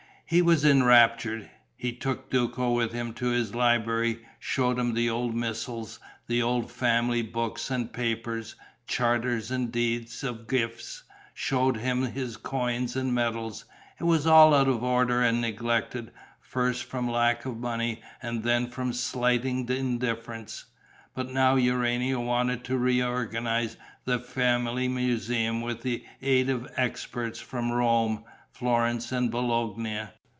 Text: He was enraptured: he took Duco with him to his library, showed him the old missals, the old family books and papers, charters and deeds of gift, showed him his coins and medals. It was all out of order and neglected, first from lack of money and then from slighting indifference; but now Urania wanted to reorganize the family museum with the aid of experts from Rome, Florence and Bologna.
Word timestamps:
He 0.31 0.41
was 0.41 0.63
enraptured: 0.63 1.49
he 1.75 1.91
took 1.91 2.29
Duco 2.29 2.71
with 2.71 2.93
him 2.93 3.13
to 3.15 3.25
his 3.27 3.53
library, 3.53 4.25
showed 4.39 4.79
him 4.79 4.93
the 4.93 5.09
old 5.09 5.35
missals, 5.35 5.99
the 6.27 6.41
old 6.41 6.71
family 6.71 7.21
books 7.21 7.69
and 7.69 7.91
papers, 7.91 8.55
charters 8.87 9.51
and 9.51 9.73
deeds 9.73 10.23
of 10.23 10.47
gift, 10.47 11.03
showed 11.33 11.75
him 11.75 12.03
his 12.03 12.37
coins 12.37 12.95
and 12.95 13.13
medals. 13.13 13.65
It 13.99 14.05
was 14.05 14.25
all 14.25 14.53
out 14.53 14.69
of 14.69 14.85
order 14.85 15.21
and 15.21 15.41
neglected, 15.41 16.13
first 16.39 16.85
from 16.85 17.11
lack 17.11 17.43
of 17.45 17.57
money 17.57 18.01
and 18.21 18.41
then 18.43 18.69
from 18.69 18.93
slighting 18.93 19.67
indifference; 19.67 20.63
but 21.13 21.29
now 21.29 21.57
Urania 21.57 22.21
wanted 22.21 22.63
to 22.63 22.77
reorganize 22.77 23.75
the 24.05 24.17
family 24.17 24.87
museum 24.87 25.59
with 25.61 25.81
the 25.81 26.05
aid 26.21 26.49
of 26.49 26.71
experts 26.77 27.39
from 27.39 27.69
Rome, 27.73 28.23
Florence 28.53 29.11
and 29.11 29.29
Bologna. 29.29 30.05